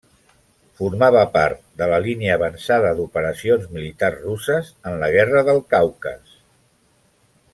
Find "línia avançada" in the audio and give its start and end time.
2.05-2.93